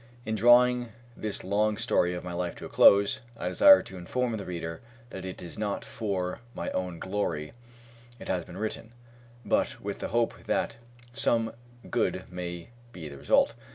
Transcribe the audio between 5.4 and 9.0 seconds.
is not for my own glory it has been written,